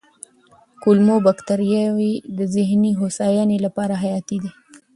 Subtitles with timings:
[0.83, 4.51] کولمو بکتریاوې د ذهني هوساینې لپاره حیاتي دي.